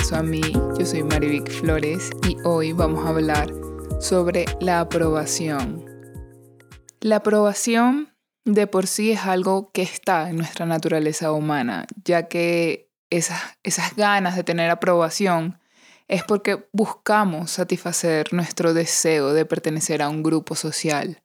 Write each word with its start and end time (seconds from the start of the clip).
a 0.00 0.22
mí. 0.22 0.40
Yo 0.78 0.86
soy 0.86 1.02
Marivic 1.02 1.50
Flores 1.50 2.10
y 2.26 2.34
hoy 2.42 2.72
vamos 2.72 3.04
a 3.04 3.10
hablar 3.10 3.52
sobre 4.00 4.46
la 4.58 4.80
aprobación. 4.80 5.84
La 7.00 7.16
aprobación 7.16 8.08
de 8.46 8.66
por 8.66 8.86
sí 8.86 9.12
es 9.12 9.20
algo 9.20 9.70
que 9.72 9.82
está 9.82 10.30
en 10.30 10.38
nuestra 10.38 10.64
naturaleza 10.64 11.32
humana, 11.32 11.86
ya 12.02 12.28
que 12.28 12.90
esas, 13.10 13.42
esas 13.62 13.94
ganas 13.94 14.36
de 14.36 14.42
tener 14.42 14.70
aprobación 14.70 15.60
es 16.08 16.24
porque 16.24 16.66
buscamos 16.72 17.50
satisfacer 17.50 18.32
nuestro 18.32 18.72
deseo 18.72 19.34
de 19.34 19.44
pertenecer 19.44 20.00
a 20.00 20.08
un 20.08 20.22
grupo 20.22 20.56
social. 20.56 21.22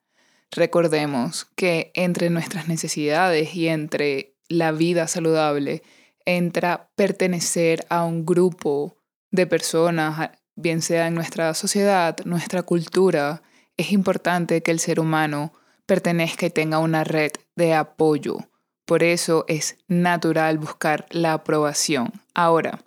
Recordemos 0.52 1.48
que 1.56 1.92
entre 1.96 2.30
nuestras 2.30 2.68
necesidades 2.68 3.56
y 3.56 3.70
entre 3.70 4.36
la 4.50 4.74
vida 4.74 5.08
saludable 5.08 5.82
entra 6.26 6.90
pertenecer 6.96 7.86
a 7.90 8.04
un 8.04 8.26
grupo 8.26 8.98
de 9.32 9.48
personas, 9.48 10.32
bien 10.56 10.82
sea 10.82 11.08
en 11.08 11.16
nuestra 11.16 11.54
sociedad, 11.54 12.18
nuestra 12.26 12.64
cultura, 12.64 13.42
es 13.78 13.92
importante 13.92 14.64
que 14.64 14.72
el 14.72 14.80
ser 14.80 15.00
humano 15.00 15.54
pertenezca 15.86 16.46
y 16.46 16.50
tenga 16.50 16.80
una 16.80 17.04
red 17.04 17.32
de 17.56 17.74
apoyo. 17.74 18.38
Por 18.86 19.04
eso 19.04 19.46
es 19.48 19.78
natural 19.88 20.58
buscar 20.58 21.06
la 21.10 21.34
aprobación. 21.34 22.14
Ahora, 22.34 22.80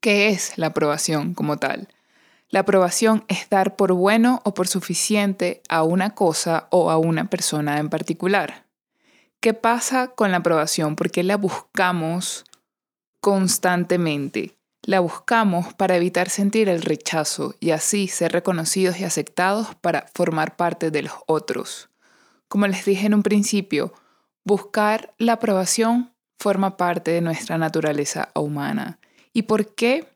¿qué 0.00 0.28
es 0.28 0.58
la 0.58 0.68
aprobación 0.68 1.34
como 1.34 1.56
tal? 1.56 1.88
La 2.48 2.60
aprobación 2.60 3.24
es 3.28 3.48
dar 3.48 3.76
por 3.76 3.92
bueno 3.94 4.40
o 4.44 4.54
por 4.54 4.68
suficiente 4.68 5.62
a 5.68 5.82
una 5.82 6.10
cosa 6.14 6.68
o 6.70 6.90
a 6.90 6.98
una 6.98 7.30
persona 7.30 7.78
en 7.78 7.88
particular. 7.88 8.63
¿Qué 9.44 9.52
pasa 9.52 10.08
con 10.08 10.30
la 10.30 10.38
aprobación? 10.38 10.96
Porque 10.96 11.22
la 11.22 11.36
buscamos 11.36 12.46
constantemente. 13.20 14.56
La 14.80 15.00
buscamos 15.00 15.74
para 15.74 15.96
evitar 15.96 16.30
sentir 16.30 16.70
el 16.70 16.80
rechazo 16.80 17.54
y 17.60 17.72
así 17.72 18.08
ser 18.08 18.32
reconocidos 18.32 18.98
y 18.98 19.04
aceptados 19.04 19.74
para 19.74 20.06
formar 20.14 20.56
parte 20.56 20.90
de 20.90 21.02
los 21.02 21.12
otros. 21.26 21.90
Como 22.48 22.66
les 22.66 22.86
dije 22.86 23.04
en 23.04 23.12
un 23.12 23.22
principio, 23.22 23.92
buscar 24.44 25.12
la 25.18 25.34
aprobación 25.34 26.14
forma 26.38 26.78
parte 26.78 27.10
de 27.10 27.20
nuestra 27.20 27.58
naturaleza 27.58 28.30
humana. 28.34 28.98
¿Y 29.34 29.42
por 29.42 29.74
qué 29.74 30.08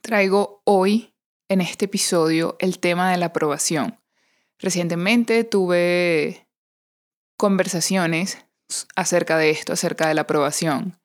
traigo 0.00 0.62
hoy 0.64 1.14
en 1.48 1.60
este 1.60 1.84
episodio 1.84 2.56
el 2.58 2.80
tema 2.80 3.12
de 3.12 3.18
la 3.18 3.26
aprobación? 3.26 4.00
Recientemente 4.58 5.44
tuve 5.44 6.45
conversaciones 7.36 8.38
acerca 8.94 9.36
de 9.38 9.50
esto, 9.50 9.72
acerca 9.72 10.08
de 10.08 10.14
la 10.14 10.22
aprobación. 10.22 10.98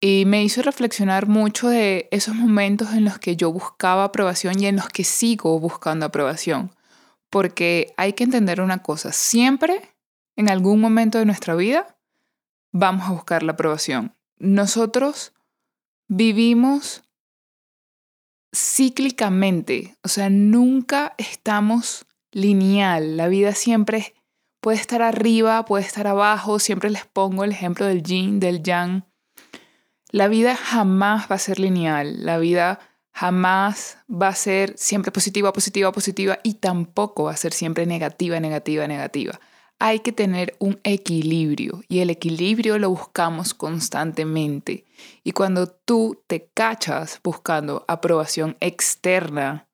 Y 0.00 0.24
me 0.26 0.42
hizo 0.44 0.60
reflexionar 0.62 1.28
mucho 1.28 1.68
de 1.68 2.08
esos 2.10 2.34
momentos 2.34 2.92
en 2.92 3.04
los 3.04 3.18
que 3.18 3.36
yo 3.36 3.50
buscaba 3.52 4.04
aprobación 4.04 4.60
y 4.60 4.66
en 4.66 4.76
los 4.76 4.88
que 4.88 5.04
sigo 5.04 5.58
buscando 5.58 6.06
aprobación. 6.06 6.72
Porque 7.30 7.94
hay 7.96 8.12
que 8.12 8.24
entender 8.24 8.60
una 8.60 8.82
cosa, 8.82 9.12
siempre, 9.12 9.94
en 10.36 10.48
algún 10.50 10.80
momento 10.80 11.18
de 11.18 11.24
nuestra 11.24 11.54
vida, 11.54 11.96
vamos 12.70 13.08
a 13.08 13.12
buscar 13.12 13.42
la 13.42 13.52
aprobación. 13.52 14.14
Nosotros 14.38 15.32
vivimos 16.08 17.02
cíclicamente, 18.54 19.96
o 20.02 20.08
sea, 20.08 20.28
nunca 20.28 21.14
estamos 21.18 22.06
lineal. 22.30 23.16
La 23.16 23.28
vida 23.28 23.54
siempre 23.54 23.98
es 23.98 24.12
Puede 24.64 24.78
estar 24.78 25.02
arriba, 25.02 25.62
puede 25.66 25.84
estar 25.84 26.06
abajo, 26.06 26.58
siempre 26.58 26.88
les 26.88 27.04
pongo 27.04 27.44
el 27.44 27.50
ejemplo 27.50 27.84
del 27.84 28.02
yin, 28.02 28.40
del 28.40 28.62
yang. 28.62 29.04
La 30.08 30.26
vida 30.26 30.56
jamás 30.56 31.30
va 31.30 31.34
a 31.34 31.38
ser 31.38 31.60
lineal, 31.60 32.24
la 32.24 32.38
vida 32.38 32.80
jamás 33.12 33.98
va 34.10 34.28
a 34.28 34.34
ser 34.34 34.72
siempre 34.78 35.12
positiva, 35.12 35.52
positiva, 35.52 35.92
positiva 35.92 36.38
y 36.42 36.54
tampoco 36.54 37.24
va 37.24 37.32
a 37.32 37.36
ser 37.36 37.52
siempre 37.52 37.84
negativa, 37.84 38.40
negativa, 38.40 38.88
negativa. 38.88 39.38
Hay 39.80 39.98
que 39.98 40.12
tener 40.12 40.56
un 40.60 40.80
equilibrio 40.82 41.82
y 41.86 41.98
el 41.98 42.08
equilibrio 42.08 42.78
lo 42.78 42.88
buscamos 42.88 43.52
constantemente. 43.52 44.86
Y 45.24 45.32
cuando 45.32 45.66
tú 45.66 46.22
te 46.26 46.48
cachas 46.54 47.20
buscando 47.22 47.84
aprobación 47.86 48.56
externa, 48.60 49.68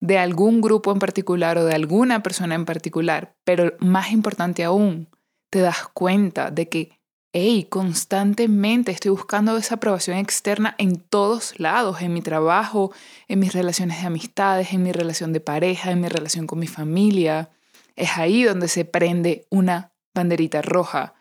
de 0.00 0.18
algún 0.18 0.60
grupo 0.60 0.92
en 0.92 0.98
particular 0.98 1.58
o 1.58 1.64
de 1.64 1.74
alguna 1.74 2.22
persona 2.22 2.54
en 2.54 2.64
particular, 2.64 3.34
pero 3.44 3.74
más 3.78 4.12
importante 4.12 4.64
aún, 4.64 5.08
te 5.50 5.60
das 5.60 5.88
cuenta 5.92 6.50
de 6.50 6.68
que, 6.68 7.00
hey, 7.32 7.66
constantemente 7.68 8.92
estoy 8.92 9.10
buscando 9.10 9.56
esa 9.56 9.76
aprobación 9.76 10.16
externa 10.16 10.74
en 10.78 11.00
todos 11.00 11.58
lados, 11.60 12.00
en 12.00 12.14
mi 12.14 12.22
trabajo, 12.22 12.92
en 13.28 13.40
mis 13.40 13.52
relaciones 13.52 14.00
de 14.00 14.06
amistades, 14.06 14.72
en 14.72 14.82
mi 14.82 14.92
relación 14.92 15.32
de 15.32 15.40
pareja, 15.40 15.90
en 15.90 16.00
mi 16.00 16.08
relación 16.08 16.46
con 16.46 16.58
mi 16.58 16.66
familia. 16.66 17.50
Es 17.94 18.16
ahí 18.16 18.44
donde 18.44 18.68
se 18.68 18.84
prende 18.84 19.46
una 19.50 19.92
banderita 20.14 20.62
roja 20.62 21.14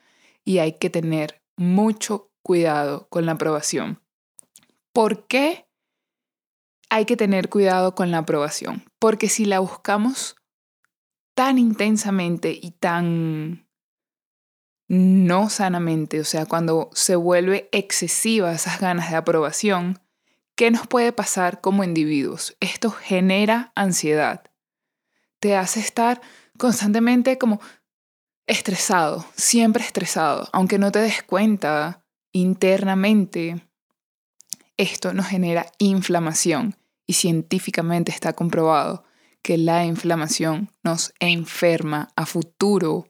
y 0.46 0.60
hay 0.60 0.74
que 0.74 0.90
tener 0.90 1.42
mucho 1.58 2.32
cuidado 2.42 3.08
con 3.10 3.26
la 3.26 3.34
aprobación. 3.34 4.02
¿Por 4.94 5.28
qué? 5.28 5.69
Hay 6.90 7.06
que 7.06 7.16
tener 7.16 7.50
cuidado 7.50 7.96
con 7.96 8.12
la 8.12 8.20
aprobación, 8.20 8.84
porque 8.98 9.30
si 9.30 9.46
la 9.46 9.60
buscamos 9.60 10.36
tan 11.36 11.58
intensamente 11.58 12.58
y 12.60 12.72
tan 12.72 13.68
no 14.88 15.50
sanamente, 15.50 16.20
o 16.20 16.26
sea, 16.26 16.48
cuando 16.48 16.90
se 16.94 17.16
vuelve 17.16 17.70
excesiva 17.72 18.52
esas 18.52 18.82
ganas 18.82 19.12
de 19.12 19.18
aprobación, 19.18 20.00
¿qué 20.56 20.72
nos 20.72 20.88
puede 20.88 21.14
pasar 21.14 21.62
como 21.62 21.84
individuos? 21.84 22.58
Esto 22.60 22.90
genera 22.90 23.72
ansiedad. 23.76 24.50
Te 25.40 25.56
hace 25.56 25.80
estar 25.80 26.22
constantemente 26.58 27.38
como 27.38 27.62
estresado, 28.48 29.26
siempre 29.36 29.84
estresado, 29.84 30.50
aunque 30.54 30.80
no 30.80 30.92
te 30.92 31.00
des 31.00 31.22
cuenta 31.22 32.04
internamente. 32.34 33.64
Esto 34.76 35.14
nos 35.14 35.28
genera 35.28 35.68
inflamación 35.78 36.79
y 37.10 37.14
científicamente 37.14 38.12
está 38.12 38.34
comprobado 38.34 39.04
que 39.42 39.58
la 39.58 39.84
inflamación 39.84 40.72
nos 40.84 41.12
enferma 41.20 42.10
a 42.16 42.28
futuro. 42.28 43.08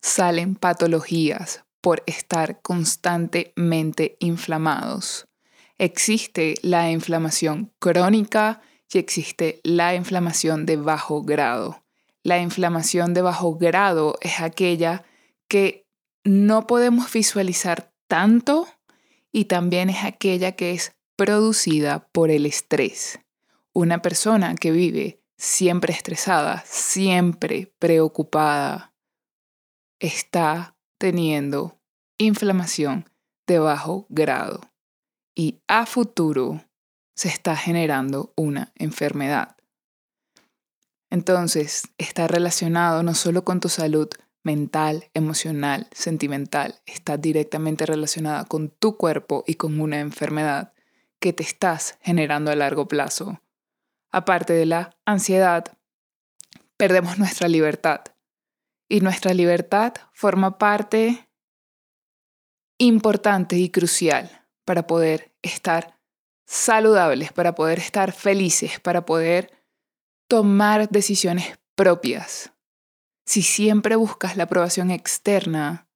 Salen 0.00 0.54
patologías 0.54 1.64
por 1.80 2.04
estar 2.06 2.62
constantemente 2.62 4.16
inflamados. 4.20 5.26
Existe 5.78 6.54
la 6.62 6.92
inflamación 6.92 7.72
crónica 7.80 8.60
y 8.92 8.98
existe 8.98 9.60
la 9.64 9.96
inflamación 9.96 10.64
de 10.64 10.76
bajo 10.76 11.24
grado. 11.24 11.82
La 12.22 12.38
inflamación 12.38 13.14
de 13.14 13.22
bajo 13.22 13.56
grado 13.56 14.16
es 14.20 14.38
aquella 14.38 15.04
que 15.48 15.88
no 16.22 16.68
podemos 16.68 17.12
visualizar 17.12 17.92
tanto 18.06 18.68
y 19.32 19.46
también 19.46 19.90
es 19.90 20.04
aquella 20.04 20.52
que 20.52 20.70
es 20.70 20.92
producida 21.18 22.08
por 22.12 22.30
el 22.30 22.46
estrés. 22.46 23.18
Una 23.72 24.00
persona 24.02 24.54
que 24.54 24.70
vive 24.70 25.20
siempre 25.36 25.92
estresada, 25.92 26.62
siempre 26.64 27.74
preocupada, 27.80 28.94
está 29.98 30.76
teniendo 30.96 31.80
inflamación 32.18 33.10
de 33.48 33.58
bajo 33.58 34.06
grado 34.08 34.60
y 35.34 35.60
a 35.66 35.86
futuro 35.86 36.64
se 37.16 37.26
está 37.26 37.56
generando 37.56 38.32
una 38.36 38.72
enfermedad. 38.76 39.56
Entonces, 41.10 41.88
está 41.98 42.28
relacionado 42.28 43.02
no 43.02 43.14
solo 43.14 43.44
con 43.44 43.58
tu 43.58 43.68
salud 43.68 44.08
mental, 44.44 45.10
emocional, 45.14 45.88
sentimental, 45.90 46.80
está 46.86 47.16
directamente 47.16 47.86
relacionada 47.86 48.44
con 48.44 48.68
tu 48.70 48.96
cuerpo 48.96 49.42
y 49.48 49.54
con 49.54 49.80
una 49.80 49.98
enfermedad 49.98 50.74
que 51.20 51.32
te 51.32 51.42
estás 51.42 51.98
generando 52.00 52.50
a 52.50 52.56
largo 52.56 52.88
plazo. 52.88 53.40
Aparte 54.10 54.52
de 54.52 54.66
la 54.66 54.96
ansiedad, 55.04 55.76
perdemos 56.76 57.18
nuestra 57.18 57.48
libertad. 57.48 58.00
Y 58.88 59.00
nuestra 59.00 59.34
libertad 59.34 59.94
forma 60.12 60.56
parte 60.58 61.28
importante 62.78 63.56
y 63.56 63.68
crucial 63.68 64.46
para 64.64 64.86
poder 64.86 65.34
estar 65.42 65.98
saludables, 66.46 67.32
para 67.32 67.54
poder 67.54 67.78
estar 67.78 68.12
felices, 68.12 68.80
para 68.80 69.04
poder 69.04 69.52
tomar 70.28 70.88
decisiones 70.88 71.58
propias. 71.74 72.52
Si 73.26 73.42
siempre 73.42 73.96
buscas 73.96 74.36
la 74.36 74.44
aprobación 74.44 74.90
externa, 74.90 75.88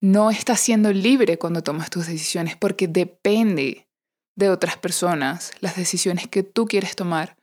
no 0.00 0.30
estás 0.30 0.60
siendo 0.60 0.92
libre 0.92 1.38
cuando 1.38 1.62
tomas 1.62 1.90
tus 1.90 2.06
decisiones 2.06 2.56
porque 2.56 2.88
depende 2.88 3.88
de 4.34 4.50
otras 4.50 4.76
personas, 4.76 5.52
las 5.60 5.76
decisiones 5.76 6.28
que 6.28 6.42
tú 6.42 6.66
quieres 6.66 6.96
tomar 6.96 7.36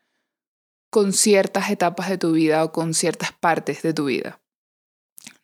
con 0.89 1.13
ciertas 1.13 1.69
etapas 1.69 2.09
de 2.09 2.17
tu 2.17 2.31
vida 2.31 2.63
o 2.63 2.71
con 2.71 2.93
ciertas 2.93 3.31
partes 3.31 3.81
de 3.81 3.93
tu 3.93 4.05
vida. 4.05 4.41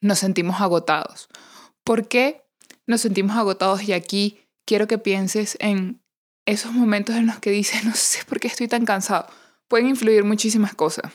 Nos 0.02 0.20
sentimos 0.20 0.60
agotados. 0.62 1.30
¿Por 1.84 2.08
qué 2.08 2.46
nos 2.88 3.02
sentimos 3.02 3.38
agotados 3.38 3.84
y 3.84 3.94
aquí 3.94 4.40
quiero 4.66 4.88
que 4.88 4.98
pienses 4.98 5.58
en 5.60 6.02
esos 6.46 6.72
momentos 6.72 7.16
en 7.16 7.28
los 7.28 7.40
que 7.40 7.52
dices, 7.52 7.84
no 7.86 7.96
sé 7.96 8.24
por 8.26 8.40
qué 8.40 8.48
estoy 8.48 8.68
tan 8.68 8.86
cansado. 8.86 9.28
Pueden 9.68 9.88
influir 9.88 10.24
muchísimas 10.24 10.76
cosas. 10.76 11.12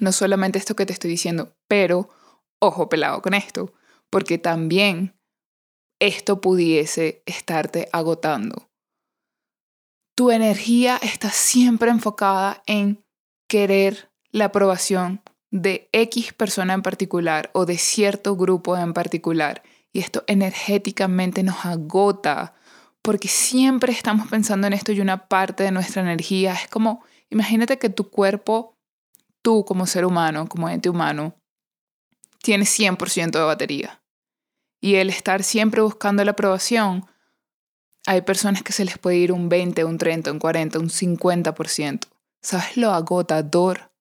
No 0.00 0.12
solamente 0.12 0.58
esto 0.58 0.74
que 0.74 0.86
te 0.86 0.92
estoy 0.92 1.10
diciendo, 1.10 1.54
pero 1.68 2.08
ojo 2.58 2.88
pelado 2.88 3.22
con 3.22 3.34
esto, 3.34 3.72
porque 4.10 4.38
también 4.38 5.14
esto 6.00 6.40
pudiese 6.40 7.22
estarte 7.26 7.88
agotando. 7.92 8.71
Tu 10.14 10.30
energía 10.30 10.98
está 11.02 11.30
siempre 11.30 11.90
enfocada 11.90 12.62
en 12.66 13.04
querer 13.48 14.10
la 14.30 14.46
aprobación 14.46 15.22
de 15.50 15.88
X 15.92 16.32
persona 16.32 16.74
en 16.74 16.82
particular 16.82 17.50
o 17.54 17.66
de 17.66 17.78
cierto 17.78 18.36
grupo 18.36 18.76
en 18.76 18.92
particular. 18.92 19.62
Y 19.92 20.00
esto 20.00 20.24
energéticamente 20.26 21.42
nos 21.42 21.64
agota 21.64 22.54
porque 23.02 23.28
siempre 23.28 23.92
estamos 23.92 24.28
pensando 24.28 24.66
en 24.66 24.72
esto 24.72 24.92
y 24.92 25.00
una 25.00 25.28
parte 25.28 25.64
de 25.64 25.72
nuestra 25.72 26.02
energía 26.02 26.54
es 26.54 26.68
como, 26.68 27.04
imagínate 27.30 27.78
que 27.78 27.90
tu 27.90 28.10
cuerpo, 28.10 28.78
tú 29.42 29.64
como 29.64 29.86
ser 29.86 30.04
humano, 30.04 30.48
como 30.48 30.68
ente 30.68 30.88
humano, 30.88 31.34
tiene 32.42 32.64
100% 32.64 33.30
de 33.32 33.44
batería. 33.44 34.02
Y 34.80 34.96
el 34.96 35.10
estar 35.10 35.42
siempre 35.42 35.82
buscando 35.82 36.24
la 36.24 36.32
aprobación, 36.32 37.06
hay 38.06 38.22
personas 38.22 38.62
que 38.62 38.72
se 38.72 38.84
les 38.84 38.98
puede 38.98 39.16
ir 39.16 39.32
un 39.32 39.48
20, 39.48 39.84
un 39.84 39.98
30, 39.98 40.32
un 40.32 40.38
40, 40.38 40.78
un 40.78 40.88
50%. 40.88 42.08
¿Sabes 42.42 42.76
lo 42.76 42.90
agotador 42.90 43.92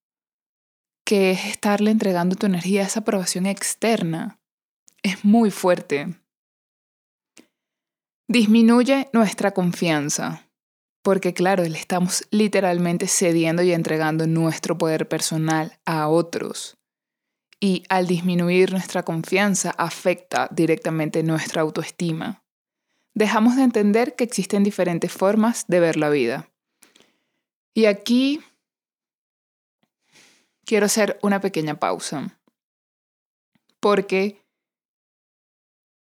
que 1.05 1.31
es 1.31 1.45
estarle 1.45 1.91
entregando 1.91 2.35
tu 2.35 2.45
energía 2.45 2.81
a 2.81 2.87
esa 2.87 3.01
aprobación 3.01 3.45
externa? 3.45 4.39
Es 5.03 5.23
muy 5.23 5.51
fuerte. 5.51 6.15
Disminuye 8.27 9.09
nuestra 9.13 9.51
confianza, 9.51 10.49
porque 11.03 11.33
claro, 11.33 11.63
le 11.63 11.77
estamos 11.77 12.27
literalmente 12.31 13.07
cediendo 13.07 13.61
y 13.61 13.73
entregando 13.73 14.25
nuestro 14.25 14.77
poder 14.77 15.07
personal 15.07 15.79
a 15.85 16.07
otros 16.07 16.77
y 17.61 17.83
al 17.89 18.07
disminuir 18.07 18.71
nuestra 18.71 19.03
confianza 19.03 19.69
afecta 19.77 20.49
directamente 20.51 21.21
nuestra 21.21 21.61
autoestima. 21.61 22.43
Dejamos 23.13 23.55
de 23.55 23.63
entender 23.63 24.15
que 24.15 24.23
existen 24.23 24.63
diferentes 24.63 25.11
formas 25.11 25.65
de 25.67 25.79
ver 25.79 25.97
la 25.97 26.09
vida. 26.09 26.49
Y 27.73 27.85
aquí 27.85 28.41
quiero 30.65 30.85
hacer 30.85 31.19
una 31.21 31.41
pequeña 31.41 31.79
pausa, 31.79 32.39
porque 33.79 34.41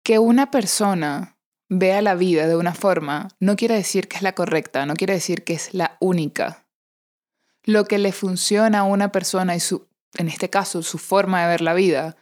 que 0.02 0.18
una 0.18 0.50
persona 0.50 1.36
vea 1.68 2.00
la 2.00 2.14
vida 2.14 2.46
de 2.46 2.56
una 2.56 2.74
forma 2.74 3.28
no 3.40 3.56
quiere 3.56 3.74
decir 3.74 4.08
que 4.08 4.16
es 4.16 4.22
la 4.22 4.34
correcta, 4.34 4.86
no 4.86 4.94
quiere 4.94 5.14
decir 5.14 5.44
que 5.44 5.54
es 5.54 5.74
la 5.74 5.96
única. 6.00 6.66
Lo 7.62 7.84
que 7.84 7.98
le 7.98 8.12
funciona 8.12 8.80
a 8.80 8.84
una 8.84 9.12
persona 9.12 9.54
y 9.54 9.60
su 9.60 9.86
en 10.16 10.28
este 10.28 10.48
caso 10.48 10.82
su 10.82 10.98
forma 10.98 11.42
de 11.42 11.48
ver 11.48 11.60
la 11.60 11.74
vida, 11.74 12.16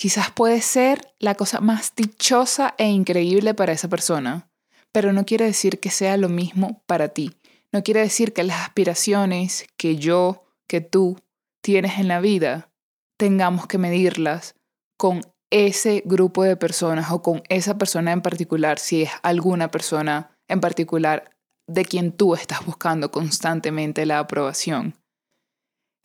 quizás 0.00 0.30
puede 0.30 0.62
ser 0.62 1.12
la 1.18 1.34
cosa 1.34 1.60
más 1.60 1.92
dichosa 1.94 2.74
e 2.78 2.88
increíble 2.88 3.52
para 3.52 3.74
esa 3.74 3.86
persona, 3.86 4.48
pero 4.92 5.12
no 5.12 5.26
quiere 5.26 5.44
decir 5.44 5.78
que 5.78 5.90
sea 5.90 6.16
lo 6.16 6.30
mismo 6.30 6.82
para 6.86 7.08
ti. 7.08 7.36
No 7.70 7.82
quiere 7.82 8.00
decir 8.00 8.32
que 8.32 8.42
las 8.42 8.62
aspiraciones 8.62 9.66
que 9.76 9.96
yo, 9.96 10.46
que 10.66 10.80
tú 10.80 11.18
tienes 11.60 11.98
en 11.98 12.08
la 12.08 12.18
vida, 12.18 12.70
tengamos 13.18 13.66
que 13.66 13.76
medirlas 13.76 14.54
con 14.96 15.20
ese 15.50 16.02
grupo 16.06 16.44
de 16.44 16.56
personas 16.56 17.10
o 17.10 17.20
con 17.20 17.42
esa 17.50 17.76
persona 17.76 18.12
en 18.12 18.22
particular, 18.22 18.78
si 18.78 19.02
es 19.02 19.10
alguna 19.22 19.70
persona 19.70 20.30
en 20.48 20.62
particular 20.62 21.36
de 21.66 21.84
quien 21.84 22.12
tú 22.12 22.34
estás 22.34 22.64
buscando 22.64 23.10
constantemente 23.10 24.06
la 24.06 24.18
aprobación. 24.18 24.94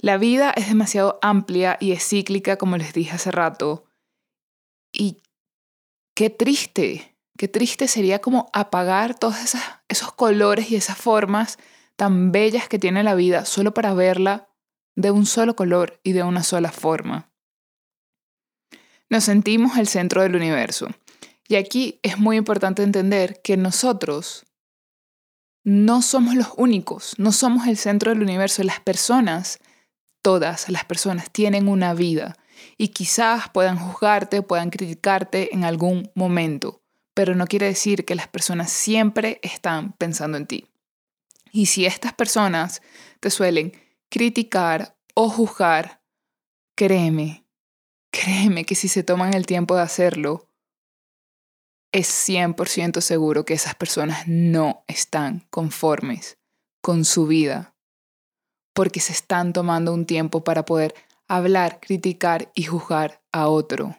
La 0.02 0.18
vida 0.18 0.52
es 0.52 0.68
demasiado 0.68 1.18
amplia 1.22 1.78
y 1.80 1.94
es 1.94 2.06
cíclica, 2.06 2.58
como 2.58 2.76
les 2.76 2.92
dije 2.92 3.16
hace 3.16 3.32
rato. 3.32 3.85
Y 4.98 5.22
qué 6.16 6.30
triste, 6.30 7.18
qué 7.38 7.48
triste 7.48 7.88
sería 7.88 8.20
como 8.20 8.50
apagar 8.54 9.18
todos 9.18 9.36
esos 9.88 10.14
colores 10.14 10.72
y 10.72 10.76
esas 10.76 10.98
formas 10.98 11.58
tan 11.96 12.32
bellas 12.32 12.68
que 12.68 12.80
tiene 12.80 13.04
la 13.04 13.16
vida 13.16 13.46
solo 13.46 13.74
para 13.74 13.94
verla 13.94 14.50
de 14.96 15.12
un 15.12 15.26
solo 15.26 15.56
color 15.56 16.00
y 16.04 16.14
de 16.14 16.24
una 16.24 16.44
sola 16.44 16.72
forma. 16.72 17.32
Nos 19.10 19.26
sentimos 19.26 19.78
el 19.78 19.88
centro 19.88 20.22
del 20.22 20.36
universo. 20.36 20.88
Y 21.48 21.56
aquí 21.56 22.00
es 22.02 22.18
muy 22.18 22.38
importante 22.38 22.82
entender 22.82 23.42
que 23.44 23.56
nosotros 23.56 24.46
no 25.64 26.02
somos 26.02 26.36
los 26.36 26.48
únicos, 26.58 27.14
no 27.18 27.32
somos 27.32 27.68
el 27.68 27.78
centro 27.78 28.12
del 28.12 28.24
universo. 28.24 28.64
Las 28.64 28.80
personas 28.80 29.60
todas 30.26 30.70
las 30.70 30.86
personas 30.86 31.30
tienen 31.30 31.68
una 31.68 31.94
vida 31.94 32.36
y 32.78 32.90
quizás 32.90 33.50
puedan 33.50 33.78
juzgarte, 33.78 34.42
puedan 34.42 34.70
criticarte 34.70 35.54
en 35.54 35.64
algún 35.64 36.12
momento, 36.16 36.82
pero 37.14 37.36
no 37.36 37.48
quiere 37.48 37.68
decir 37.68 38.06
que 38.06 38.16
las 38.16 38.28
personas 38.28 38.72
siempre 38.72 39.40
están 39.42 39.94
pensando 39.94 40.38
en 40.38 40.48
ti. 40.48 40.68
Y 41.52 41.68
si 41.68 41.86
estas 41.86 42.14
personas 42.14 42.82
te 43.20 43.30
suelen 43.30 43.72
criticar 44.10 44.98
o 45.14 45.30
juzgar, 45.30 46.02
créeme, 46.76 47.46
créeme 48.12 48.66
que 48.66 48.76
si 48.76 48.88
se 48.88 49.04
toman 49.04 49.34
el 49.34 49.46
tiempo 49.46 49.76
de 49.76 49.82
hacerlo, 49.82 50.50
es 51.92 52.10
100% 52.28 53.00
seguro 53.00 53.46
que 53.46 53.54
esas 53.54 53.76
personas 53.76 54.28
no 54.28 54.84
están 54.88 55.48
conformes 55.50 56.38
con 56.82 57.06
su 57.06 57.26
vida 57.26 57.76
porque 58.74 59.00
se 59.00 59.14
están 59.14 59.54
tomando 59.54 59.94
un 59.94 60.06
tiempo 60.06 60.44
para 60.44 60.66
poder 60.66 60.94
hablar, 61.28 61.80
criticar 61.80 62.52
y 62.56 62.64
juzgar 62.64 63.22
a 63.32 63.48
otro. 63.48 63.98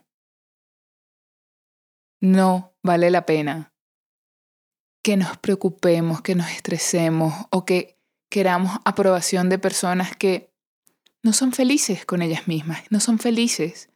No 2.20 2.74
vale 2.82 3.10
la 3.10 3.27
pena 3.27 3.72
que 5.03 5.17
nos 5.17 5.36
preocupemos, 5.39 6.22
que 6.22 6.34
nos 6.34 6.50
estresemos 6.50 7.32
o 7.50 7.65
que 7.65 7.98
queramos 8.29 8.79
aprobación 8.84 9.48
de 9.48 9.58
personas 9.58 10.17
que 10.17 10.53
no 11.22 11.32
son 11.32 11.53
felices 11.53 12.05
con 12.05 12.22
ellas 12.22 12.48
mismas, 12.48 12.82
no 12.91 13.00
son 13.00 13.19
felices 13.19 13.89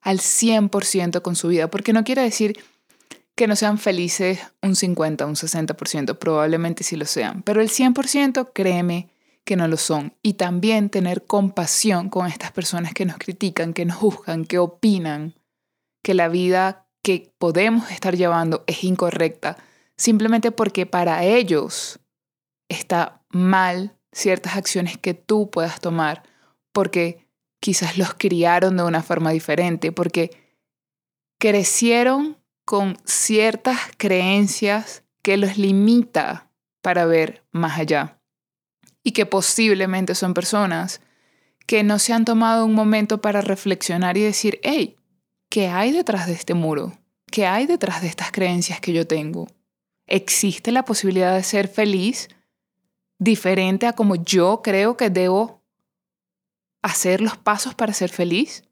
al 0.00 0.18
100% 0.18 1.22
con 1.22 1.36
su 1.36 1.48
vida, 1.48 1.70
porque 1.70 1.92
no 1.92 2.04
quiere 2.04 2.22
decir 2.22 2.58
que 3.34 3.46
no 3.46 3.56
sean 3.56 3.78
felices 3.78 4.40
un 4.62 4.74
50, 4.74 5.24
un 5.26 5.34
60%, 5.34 6.18
probablemente 6.18 6.84
sí 6.84 6.96
lo 6.96 7.06
sean, 7.06 7.42
pero 7.42 7.60
el 7.60 7.68
100%, 7.68 8.50
créeme, 8.52 9.08
que 9.48 9.56
no 9.56 9.66
lo 9.66 9.78
son. 9.78 10.14
Y 10.22 10.34
también 10.34 10.90
tener 10.90 11.24
compasión 11.24 12.10
con 12.10 12.26
estas 12.26 12.52
personas 12.52 12.92
que 12.92 13.06
nos 13.06 13.16
critican, 13.16 13.72
que 13.72 13.86
nos 13.86 13.96
juzgan, 13.96 14.44
que 14.44 14.58
opinan 14.58 15.36
que 16.02 16.12
la 16.12 16.28
vida 16.28 16.86
que 17.02 17.32
podemos 17.38 17.90
estar 17.90 18.14
llevando 18.14 18.62
es 18.66 18.84
incorrecta, 18.84 19.56
simplemente 19.96 20.52
porque 20.52 20.84
para 20.84 21.24
ellos 21.24 21.98
está 22.68 23.22
mal 23.30 23.96
ciertas 24.12 24.54
acciones 24.54 24.98
que 24.98 25.14
tú 25.14 25.48
puedas 25.48 25.80
tomar, 25.80 26.24
porque 26.72 27.26
quizás 27.58 27.96
los 27.96 28.12
criaron 28.12 28.76
de 28.76 28.82
una 28.82 29.02
forma 29.02 29.30
diferente, 29.30 29.92
porque 29.92 30.30
crecieron 31.38 32.36
con 32.66 32.98
ciertas 33.06 33.78
creencias 33.96 35.04
que 35.22 35.38
los 35.38 35.56
limita 35.56 36.50
para 36.82 37.06
ver 37.06 37.46
más 37.50 37.78
allá 37.78 38.17
y 39.08 39.12
que 39.12 39.24
posiblemente 39.24 40.14
son 40.14 40.34
personas 40.34 41.00
que 41.66 41.82
no 41.82 41.98
se 41.98 42.12
han 42.12 42.26
tomado 42.26 42.66
un 42.66 42.74
momento 42.74 43.22
para 43.22 43.40
reflexionar 43.40 44.18
y 44.18 44.22
decir, 44.22 44.60
hey, 44.62 44.98
¿qué 45.48 45.68
hay 45.68 45.92
detrás 45.92 46.26
de 46.26 46.34
este 46.34 46.52
muro? 46.52 46.92
¿Qué 47.24 47.46
hay 47.46 47.64
detrás 47.64 48.02
de 48.02 48.08
estas 48.08 48.32
creencias 48.32 48.82
que 48.82 48.92
yo 48.92 49.06
tengo? 49.06 49.46
¿Existe 50.06 50.72
la 50.72 50.84
posibilidad 50.84 51.34
de 51.34 51.42
ser 51.42 51.68
feliz 51.68 52.28
diferente 53.18 53.86
a 53.86 53.94
como 53.94 54.14
yo 54.14 54.60
creo 54.62 54.98
que 54.98 55.08
debo 55.08 55.62
hacer 56.82 57.22
los 57.22 57.38
pasos 57.38 57.74
para 57.74 57.94
ser 57.94 58.10
feliz? 58.10 58.64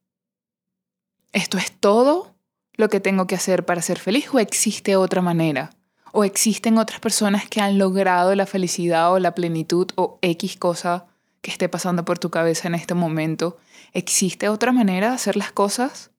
¿Esto 1.33 1.57
es 1.57 1.73
todo 1.73 2.37
lo 2.75 2.91
que 2.91 3.01
tengo 3.01 3.27
que 3.27 3.37
hacer 3.37 3.65
para 3.65 3.81
ser 3.81 3.99
feliz 3.99 4.29
o 4.35 4.39
existe 4.39 4.97
otra 4.97 5.23
manera? 5.23 5.71
O 6.13 6.25
existen 6.25 6.79
otras 6.79 7.01
personas 7.01 7.49
que 7.49 7.61
han 7.61 7.79
logrado 7.79 8.35
la 8.35 8.47
felicidad 8.47 9.13
o 9.13 9.19
la 9.19 9.35
plenitud 9.35 9.89
o 9.97 10.19
X 10.23 10.57
cosa 10.57 11.07
que 11.43 11.51
esté 11.51 11.69
pasando 11.69 12.05
por 12.05 12.19
tu 12.19 12.31
cabeza 12.31 12.69
en 12.69 12.75
este 12.75 12.95
momento. 12.95 13.59
¿Existe 13.93 14.49
otra 14.49 14.73
manera 14.73 15.11
de 15.11 15.15
hacer 15.15 15.37
las 15.37 15.53
cosas? 15.53 16.11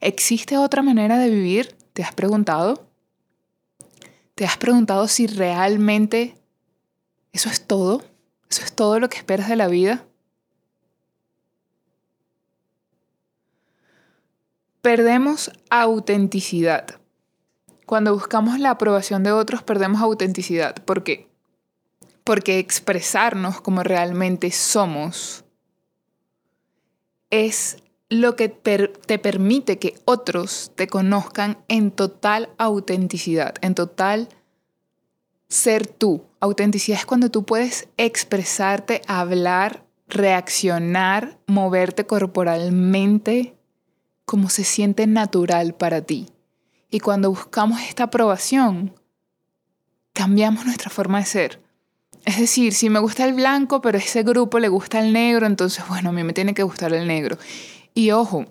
¿Existe 0.00 0.56
otra 0.56 0.82
manera 0.82 1.18
de 1.18 1.28
vivir? 1.28 1.76
¿Te 1.92 2.02
has 2.02 2.14
preguntado? 2.14 2.88
¿Te 4.34 4.46
has 4.46 4.56
preguntado 4.56 5.08
si 5.08 5.26
realmente 5.26 6.38
eso 7.32 7.50
es 7.50 7.66
todo? 7.66 8.02
¿Eso 8.48 8.64
es 8.64 8.72
todo 8.72 8.98
lo 8.98 9.08
que 9.08 9.18
esperas 9.18 9.48
de 9.48 9.56
la 9.56 9.68
vida? 9.68 10.06
Perdemos 14.80 15.50
autenticidad 15.68 16.99
Cuando 17.90 18.14
buscamos 18.14 18.60
la 18.60 18.70
aprobación 18.70 19.24
de 19.24 19.32
otros 19.32 19.64
perdemos 19.64 20.00
autenticidad. 20.00 20.76
¿Por 20.84 21.02
qué? 21.02 21.28
Porque 22.22 22.60
expresarnos 22.60 23.60
como 23.60 23.82
realmente 23.82 24.52
somos 24.52 25.44
es 27.30 27.78
lo 28.08 28.36
que 28.36 28.48
te 28.48 29.18
permite 29.18 29.80
que 29.80 29.98
otros 30.04 30.70
te 30.76 30.86
conozcan 30.86 31.58
en 31.66 31.90
total 31.90 32.50
autenticidad, 32.58 33.56
en 33.60 33.74
total 33.74 34.28
ser 35.48 35.88
tú. 35.88 36.22
Autenticidad 36.38 37.00
es 37.00 37.06
cuando 37.06 37.32
tú 37.32 37.44
puedes 37.44 37.88
expresarte, 37.96 39.02
hablar, 39.08 39.84
reaccionar, 40.06 41.40
moverte 41.48 42.06
corporalmente 42.06 43.56
como 44.26 44.48
se 44.48 44.62
siente 44.62 45.08
natural 45.08 45.74
para 45.74 46.02
ti. 46.02 46.28
Y 46.90 47.00
cuando 47.00 47.30
buscamos 47.30 47.80
esta 47.82 48.04
aprobación, 48.04 48.94
cambiamos 50.12 50.66
nuestra 50.66 50.90
forma 50.90 51.18
de 51.18 51.24
ser. 51.24 51.62
Es 52.24 52.38
decir, 52.38 52.74
si 52.74 52.90
me 52.90 52.98
gusta 52.98 53.24
el 53.24 53.34
blanco, 53.34 53.80
pero 53.80 53.96
ese 53.96 54.22
grupo 54.22 54.58
le 54.58 54.68
gusta 54.68 55.00
el 55.00 55.12
negro, 55.12 55.46
entonces, 55.46 55.86
bueno, 55.88 56.10
a 56.10 56.12
mí 56.12 56.24
me 56.24 56.32
tiene 56.32 56.52
que 56.52 56.62
gustar 56.62 56.92
el 56.92 57.06
negro. 57.06 57.38
Y 57.94 58.10
ojo, 58.10 58.44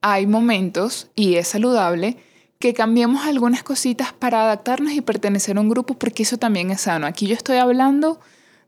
hay 0.00 0.26
momentos, 0.26 1.10
y 1.14 1.34
es 1.34 1.48
saludable, 1.48 2.18
que 2.58 2.74
cambiemos 2.74 3.26
algunas 3.26 3.64
cositas 3.64 4.12
para 4.12 4.42
adaptarnos 4.42 4.92
y 4.92 5.00
pertenecer 5.00 5.56
a 5.56 5.60
un 5.60 5.68
grupo, 5.68 5.94
porque 5.94 6.22
eso 6.22 6.36
también 6.36 6.70
es 6.70 6.82
sano. 6.82 7.06
Aquí 7.06 7.26
yo 7.26 7.34
estoy 7.34 7.56
hablando 7.56 8.20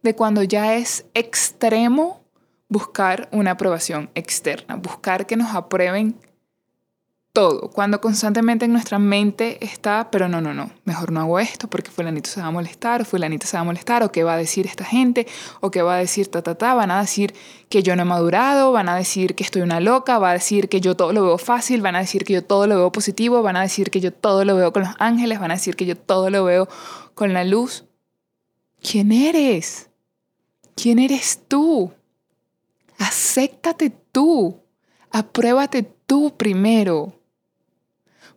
de 0.03 0.17
cuando 0.17 0.43
ya 0.43 0.75
es 0.75 1.05
extremo 1.15 2.25
buscar 2.69 3.29
una 3.31 3.53
aprobación 3.53 4.11
externa, 4.17 4.77
buscar 4.77 5.27
que 5.27 5.37
nos 5.37 5.55
aprueben 5.55 6.17
todo, 7.35 7.69
cuando 7.71 8.01
constantemente 8.01 8.65
en 8.65 8.73
nuestra 8.73 9.01
mente 9.01 9.59
está, 9.61 10.09
pero 10.13 10.29
no, 10.29 10.41
no, 10.41 10.55
no, 10.55 10.71
mejor 10.85 11.11
no 11.11 11.21
hago 11.21 11.41
esto 11.41 11.67
porque 11.67 11.91
fulanito 11.91 12.31
se 12.31 12.41
va 12.41 12.47
a 12.47 12.51
molestar, 12.53 13.03
o 13.03 13.05
fulanita 13.05 13.45
se 13.45 13.57
va 13.57 13.63
a 13.63 13.65
molestar, 13.65 14.05
o 14.05 14.13
qué 14.13 14.23
va 14.23 14.35
a 14.35 14.37
decir 14.37 14.69
esta 14.69 14.85
gente, 14.85 15.27
o 15.61 15.73
qué 15.73 15.83
va 15.83 15.97
a 15.97 15.99
decir 15.99 16.29
ta, 16.29 16.43
ta, 16.43 16.55
ta, 16.55 16.75
van 16.75 16.93
a 16.93 17.01
decir 17.01 17.35
que 17.69 17.83
yo 17.83 17.97
no 17.97 18.03
he 18.03 18.05
madurado, 18.05 18.71
van 18.71 18.89
a 18.89 18.95
decir 18.95 19.35
que 19.35 19.43
estoy 19.43 19.63
una 19.63 19.81
loca, 19.81 20.21
va 20.21 20.31
a 20.31 20.35
decir 20.35 20.69
que 20.69 20.81
yo 20.81 20.95
todo 20.95 21.13
lo 21.13 21.25
veo 21.25 21.37
fácil, 21.39 21.83
van 21.83 21.97
a 21.97 21.99
decir 21.99 22.25
que 22.25 22.35
yo 22.35 22.45
todo 22.45 22.69
lo 22.69 22.77
veo 22.77 22.93
positivo, 22.93 23.43
van 23.43 23.57
a 23.57 23.63
decir 23.63 23.91
que 23.91 24.01
yo 24.01 24.13
todo 24.13 24.45
lo 24.45 24.55
veo 24.55 24.73
con 24.73 24.85
los 24.85 24.95
ángeles, 25.01 25.41
van 25.41 25.51
a 25.51 25.55
decir 25.55 25.75
que 25.75 25.87
yo 25.87 25.97
todo 25.97 26.31
lo 26.31 26.45
veo 26.45 26.69
con 27.15 27.33
la 27.33 27.43
luz. 27.43 27.85
¿Quién 28.81 29.11
eres? 29.11 29.91
¿Quién 30.77 31.01
eres 31.01 31.41
tú? 31.49 31.93
Acéptate 32.97 33.91
tú, 34.13 34.61
apruébate 35.11 35.83
tú 36.07 36.37
primero. 36.37 37.24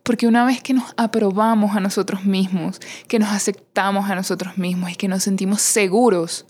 Porque 0.08 0.26
una 0.26 0.46
vez 0.46 0.62
que 0.62 0.72
nos 0.72 0.94
aprobamos 0.96 1.76
a 1.76 1.80
nosotros 1.80 2.24
mismos, 2.24 2.80
que 3.08 3.18
nos 3.18 3.28
aceptamos 3.28 4.08
a 4.08 4.14
nosotros 4.14 4.56
mismos 4.56 4.90
y 4.90 4.96
que 4.96 5.06
nos 5.06 5.22
sentimos 5.22 5.60
seguros 5.60 6.46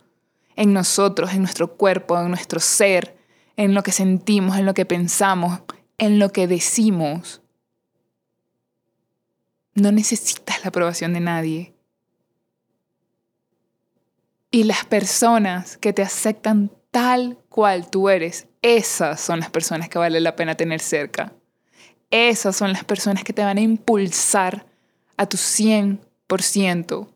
en 0.55 0.73
nosotros, 0.73 1.33
en 1.33 1.41
nuestro 1.41 1.77
cuerpo, 1.77 2.17
en 2.21 2.29
nuestro 2.29 2.61
ser, 2.61 3.19
en 3.57 3.75
lo 3.75 3.83
que 3.83 3.91
sentimos, 3.91 4.57
en 4.59 4.65
lo 4.65 4.75
que 4.75 4.87
pensamos, 4.87 5.63
en 5.99 6.21
lo 6.21 6.31
que 6.31 6.47
decimos, 6.47 7.43
no 9.75 9.91
necesitas 9.91 10.63
la 10.63 10.69
aprobación 10.69 11.13
de 11.13 11.21
nadie. 11.21 11.75
Y 14.53 14.63
las 14.63 14.85
personas 14.85 15.79
que 15.79 15.93
te 15.93 16.03
aceptan 16.03 16.71
tal 16.93 17.39
cual 17.49 17.91
tú 17.91 18.09
eres, 18.09 18.47
esas 18.63 19.21
son 19.21 19.41
las 19.41 19.51
personas 19.51 19.89
que 19.89 19.99
vale 19.99 20.21
la 20.21 20.37
pena 20.37 20.55
tener 20.55 20.79
cerca. 20.79 21.33
Esas 22.11 22.57
son 22.57 22.73
las 22.73 22.85
personas 22.85 23.25
que 23.25 23.33
te 23.33 23.43
van 23.43 23.59
a 23.59 23.63
impulsar 23.63 24.67
a 25.17 25.27
tu 25.27 25.37
100%. 25.37 27.09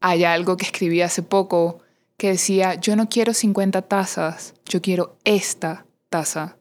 Hay 0.00 0.24
algo 0.24 0.56
que 0.56 0.66
escribí 0.66 1.00
hace 1.00 1.22
poco 1.22 1.80
que 2.16 2.28
decía, 2.28 2.74
yo 2.74 2.94
no 2.96 3.08
quiero 3.08 3.32
50 3.32 3.82
tazas, 3.82 4.54
yo 4.66 4.82
quiero 4.82 5.16
esta 5.24 5.86
taza. 6.08 6.56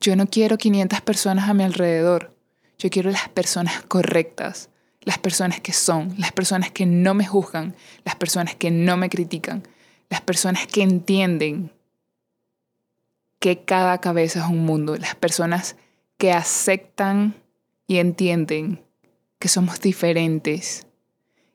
Yo 0.00 0.16
no 0.16 0.26
quiero 0.26 0.56
500 0.56 1.00
personas 1.02 1.48
a 1.48 1.54
mi 1.54 1.62
alrededor, 1.62 2.34
yo 2.78 2.88
quiero 2.88 3.10
las 3.10 3.28
personas 3.28 3.82
correctas, 3.82 4.70
las 5.02 5.18
personas 5.18 5.60
que 5.60 5.72
son, 5.72 6.14
las 6.16 6.32
personas 6.32 6.70
que 6.70 6.86
no 6.86 7.12
me 7.12 7.26
juzgan, 7.26 7.74
las 8.04 8.14
personas 8.14 8.54
que 8.54 8.70
no 8.70 8.96
me 8.96 9.10
critican, 9.10 9.62
las 10.08 10.22
personas 10.22 10.66
que 10.66 10.82
entienden 10.82 11.70
que 13.40 13.64
cada 13.64 13.98
cabeza 13.98 14.40
es 14.40 14.46
un 14.46 14.64
mundo, 14.64 14.96
las 14.96 15.16
personas 15.16 15.76
que 16.18 16.30
aceptan 16.30 17.34
y 17.86 17.96
entienden 17.96 18.84
que 19.38 19.48
somos 19.48 19.80
diferentes 19.80 20.86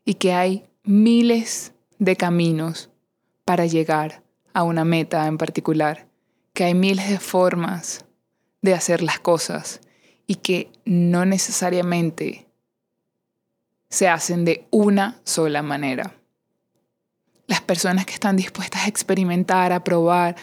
y 0.03 0.15
que 0.15 0.33
hay 0.33 0.65
miles 0.83 1.73
de 1.99 2.15
caminos 2.15 2.89
para 3.45 3.67
llegar 3.67 4.23
a 4.53 4.63
una 4.63 4.83
meta 4.83 5.27
en 5.27 5.37
particular, 5.37 6.07
que 6.53 6.63
hay 6.63 6.73
miles 6.73 7.09
de 7.09 7.19
formas 7.19 8.05
de 8.61 8.73
hacer 8.73 9.03
las 9.03 9.19
cosas 9.19 9.79
y 10.25 10.35
que 10.35 10.71
no 10.85 11.25
necesariamente 11.25 12.47
se 13.89 14.07
hacen 14.07 14.43
de 14.43 14.67
una 14.71 15.21
sola 15.23 15.61
manera. 15.61 16.15
Las 17.45 17.61
personas 17.61 18.07
que 18.07 18.13
están 18.13 18.35
dispuestas 18.35 18.85
a 18.85 18.87
experimentar, 18.87 19.71
a 19.71 19.83
probar, 19.83 20.35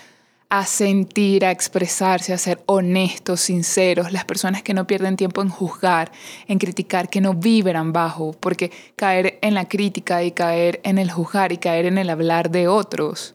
a 0.52 0.66
sentir, 0.66 1.46
a 1.46 1.50
expresarse, 1.50 2.34
a 2.34 2.36
ser 2.36 2.62
honestos, 2.66 3.40
sinceros, 3.40 4.12
las 4.12 4.26
personas 4.26 4.62
que 4.62 4.74
no 4.74 4.86
pierden 4.86 5.16
tiempo 5.16 5.40
en 5.40 5.48
juzgar, 5.48 6.12
en 6.46 6.58
criticar, 6.58 7.08
que 7.08 7.22
no 7.22 7.32
vibran 7.32 7.94
bajo, 7.94 8.32
porque 8.32 8.70
caer 8.94 9.38
en 9.40 9.54
la 9.54 9.66
crítica 9.66 10.22
y 10.22 10.32
caer 10.32 10.78
en 10.84 10.98
el 10.98 11.10
juzgar 11.10 11.52
y 11.52 11.56
caer 11.56 11.86
en 11.86 11.96
el 11.96 12.10
hablar 12.10 12.50
de 12.50 12.68
otros 12.68 13.34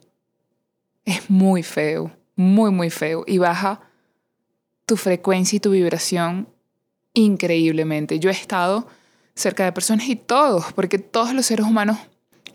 es 1.05 1.27
muy 1.27 1.63
feo, 1.63 2.12
muy, 2.36 2.69
muy 2.69 2.91
feo 2.91 3.24
y 3.25 3.39
baja 3.39 3.81
tu 4.86 4.95
frecuencia 4.95 5.57
y 5.57 5.59
tu 5.59 5.71
vibración 5.71 6.47
increíblemente. 7.15 8.19
Yo 8.19 8.29
he 8.29 8.33
estado 8.33 8.86
cerca 9.33 9.65
de 9.65 9.71
personas 9.71 10.07
y 10.07 10.17
todos, 10.17 10.71
porque 10.74 11.00
todos 11.00 11.33
los 11.33 11.47
seres 11.47 11.65
humanos 11.65 11.97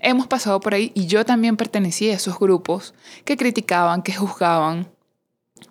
hemos 0.02 0.26
pasado 0.26 0.61
por 0.61 0.75
ahí 0.75 0.92
y 0.94 1.06
yo 1.06 1.25
también 1.25 1.56
pertenecí 1.56 2.11
a 2.11 2.14
esos 2.14 2.38
grupos 2.38 2.92
que 3.25 3.37
criticaban, 3.37 4.02
que 4.02 4.12
juzgaban, 4.12 4.90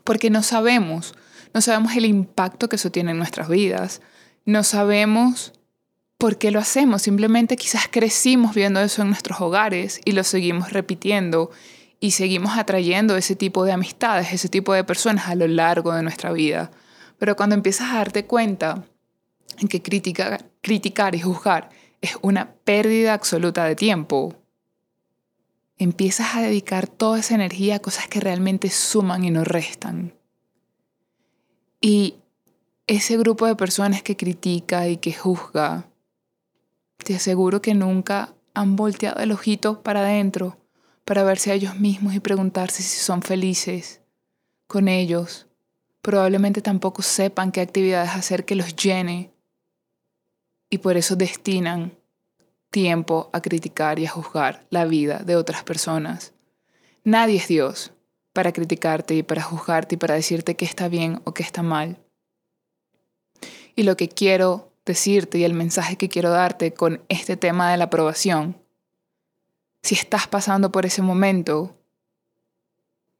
porque 0.03 0.29
no 0.29 0.41
sabemos, 0.41 1.13
no 1.53 1.61
sabemos 1.61 1.95
el 1.95 2.05
impacto 2.05 2.69
que 2.69 2.77
eso 2.77 2.91
tiene 2.91 3.11
en 3.11 3.17
nuestras 3.17 3.50
vidas, 3.50 4.01
no 4.45 4.63
sabemos 4.63 5.53
por 6.17 6.38
qué 6.38 6.51
lo 6.51 6.59
hacemos, 6.59 7.01
simplemente 7.01 7.57
quizás 7.57 7.88
crecimos 7.89 8.55
viendo 8.55 8.79
eso 8.79 9.01
en 9.01 9.09
nuestros 9.09 9.41
hogares 9.41 10.00
y 10.05 10.13
lo 10.13 10.23
seguimos 10.23 10.71
repitiendo 10.71 11.51
y 12.00 12.11
seguimos 12.11 12.57
atrayendo 12.57 13.17
ese 13.17 13.35
tipo 13.35 13.65
de 13.65 13.73
amistades, 13.73 14.31
ese 14.31 14.50
tipo 14.50 14.73
de 14.73 14.83
personas 14.83 15.27
a 15.27 15.35
lo 15.35 15.47
largo 15.47 15.93
de 15.93 16.03
nuestra 16.03 16.31
vida. 16.31 16.71
Pero 17.19 17.35
cuando 17.35 17.55
empiezas 17.55 17.91
a 17.91 17.97
darte 17.97 18.25
cuenta 18.25 18.83
en 19.59 19.67
que 19.67 19.81
criticar, 19.81 20.50
criticar 20.61 21.13
y 21.15 21.19
juzgar 21.19 21.69
es 22.01 22.17
una 22.22 22.53
pérdida 22.63 23.13
absoluta 23.13 23.65
de 23.65 23.75
tiempo. 23.75 24.36
Empiezas 25.77 26.36
a 26.36 26.41
dedicar 26.41 26.88
toda 26.88 27.20
esa 27.20 27.36
energía 27.36 27.75
a 27.75 27.79
cosas 27.79 28.08
que 28.08 28.20
realmente 28.20 28.70
suman 28.70 29.24
y 29.24 29.31
no 29.31 29.43
restan. 29.43 30.13
Y 31.79 32.15
ese 32.88 33.17
grupo 33.17 33.46
de 33.46 33.55
personas 33.55 34.03
que 34.03 34.17
critica 34.17 34.88
y 34.88 34.98
que 34.98 35.13
juzga, 35.13 35.88
te 36.98 37.15
aseguro 37.15 37.62
que 37.62 37.74
nunca 37.74 38.34
han 38.53 38.75
volteado 38.75 39.22
el 39.22 39.31
ojito 39.31 39.81
para 39.81 40.01
adentro 40.01 40.58
para 41.05 41.24
verse 41.24 41.51
a 41.51 41.55
ellos 41.55 41.79
mismos 41.79 42.13
y 42.13 42.20
preguntarse 42.20 42.84
si 42.84 43.00
son 43.00 43.22
felices 43.22 44.01
con 44.67 44.88
ellos. 44.88 45.48
Probablemente 46.01 46.62
tampoco 46.62 47.01
sepan 47.01 47.51
qué 47.51 47.62
actividades 47.62 48.12
hacer 48.12 48.46
que 48.46 48.55
los 48.55 48.75
llene 48.75 49.30
y 50.72 50.80
por 50.80 50.98
eso 50.98 51.16
destinan 51.16 51.96
tiempo 52.72 53.30
a 53.34 53.42
criticar 53.42 54.00
y 54.00 54.08
a 54.08 54.10
juzgar 54.10 54.66
la 54.72 54.86
vida 54.86 55.20
de 55.20 55.36
otras 55.36 55.63
personas. 55.63 56.34
Nadie 57.04 57.38
es 57.38 57.48
Dios 57.48 57.92
para 58.34 58.54
criticarte 58.54 59.13
y 59.13 59.22
para 59.22 59.44
juzgarte 59.44 59.96
y 59.96 59.98
para 59.98 60.16
decirte 60.16 60.56
qué 60.56 60.66
está 60.66 60.88
bien 60.88 61.22
o 61.25 61.34
qué 61.34 61.44
está 61.44 61.62
mal. 61.62 62.00
Y 63.75 63.84
lo 63.84 63.98
que 63.98 64.08
quiero 64.08 64.72
decirte 64.86 65.38
y 65.38 65.44
el 65.44 65.54
mensaje 65.54 65.98
que 65.98 66.10
quiero 66.10 66.30
darte 66.30 66.74
con 66.74 67.01
este 67.10 67.36
tema 67.36 67.70
de 67.70 67.78
la 67.78 67.86
aprobación, 67.86 68.58
si 69.84 69.96
estás 69.96 70.28
pasando 70.28 70.72
por 70.72 70.86
ese 70.86 71.01
momento, 71.01 71.78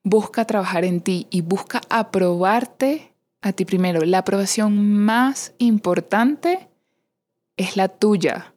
busca 0.04 0.46
trabajar 0.46 0.86
en 0.86 1.02
ti 1.02 1.28
y 1.30 1.42
busca 1.42 1.82
aprobarte 1.90 3.14
a 3.42 3.52
ti 3.52 3.66
primero. 3.66 4.02
La 4.06 4.20
aprobación 4.20 5.00
más 5.00 5.54
importante 5.58 6.71
es 7.62 7.78
la 7.78 7.88
tuya. 7.88 8.54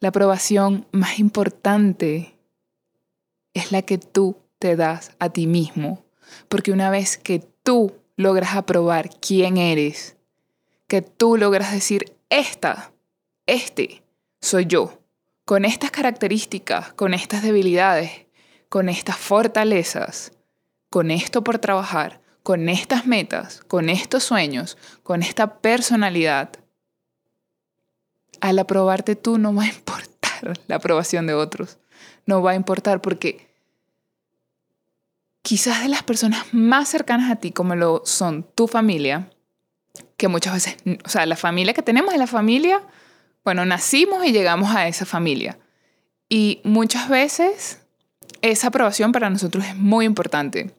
La 0.00 0.10
aprobación 0.10 0.86
más 0.92 1.18
importante 1.18 2.34
es 3.54 3.72
la 3.72 3.82
que 3.82 3.98
tú 3.98 4.36
te 4.58 4.76
das 4.76 5.12
a 5.18 5.30
ti 5.30 5.46
mismo, 5.46 6.04
porque 6.48 6.72
una 6.72 6.90
vez 6.90 7.18
que 7.18 7.40
tú 7.62 7.94
logras 8.16 8.54
aprobar 8.54 9.10
quién 9.20 9.56
eres, 9.56 10.16
que 10.86 11.02
tú 11.02 11.36
logras 11.36 11.72
decir, 11.72 12.16
esta, 12.30 12.92
este, 13.46 14.02
soy 14.40 14.66
yo, 14.66 15.00
con 15.44 15.64
estas 15.64 15.90
características, 15.90 16.92
con 16.92 17.14
estas 17.14 17.42
debilidades, 17.42 18.26
con 18.68 18.88
estas 18.88 19.16
fortalezas, 19.16 20.32
con 20.90 21.10
esto 21.10 21.42
por 21.42 21.58
trabajar, 21.58 22.20
con 22.42 22.68
estas 22.68 23.06
metas, 23.06 23.62
con 23.66 23.88
estos 23.88 24.24
sueños, 24.24 24.76
con 25.02 25.22
esta 25.22 25.58
personalidad, 25.58 26.50
al 28.40 28.58
aprobarte 28.58 29.16
tú 29.16 29.38
no 29.38 29.54
va 29.54 29.64
a 29.64 29.68
importar 29.68 30.58
la 30.66 30.76
aprobación 30.76 31.26
de 31.26 31.34
otros. 31.34 31.78
No 32.26 32.42
va 32.42 32.52
a 32.52 32.54
importar 32.54 33.00
porque 33.00 33.48
quizás 35.42 35.82
de 35.82 35.88
las 35.88 36.02
personas 36.02 36.44
más 36.52 36.88
cercanas 36.88 37.30
a 37.30 37.36
ti, 37.36 37.52
como 37.52 37.74
lo 37.74 38.02
son 38.04 38.46
tu 38.54 38.68
familia, 38.68 39.30
que 40.16 40.28
muchas 40.28 40.52
veces, 40.54 40.76
o 41.04 41.08
sea, 41.08 41.26
la 41.26 41.36
familia 41.36 41.74
que 41.74 41.82
tenemos 41.82 42.12
es 42.12 42.18
la 42.18 42.26
familia, 42.26 42.82
bueno, 43.44 43.64
nacimos 43.64 44.24
y 44.26 44.32
llegamos 44.32 44.74
a 44.74 44.88
esa 44.88 45.06
familia. 45.06 45.58
Y 46.28 46.60
muchas 46.64 47.08
veces 47.08 47.80
esa 48.42 48.68
aprobación 48.68 49.12
para 49.12 49.30
nosotros 49.30 49.64
es 49.64 49.76
muy 49.76 50.04
importante. 50.04 50.74